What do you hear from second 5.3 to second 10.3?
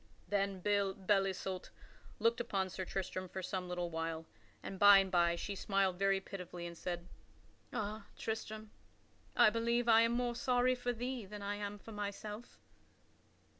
she smiled very pitifully and said: "Ah, Tristram, I believe I am